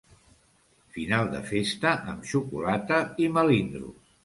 Final 0.95 1.29
de 1.35 1.41
festa 1.51 1.93
amb 2.15 2.27
xocolata 2.33 3.01
i 3.27 3.31
melindros. 3.39 4.13